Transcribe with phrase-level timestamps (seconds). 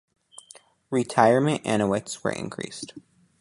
[0.89, 2.93] Retirement annuities were increased.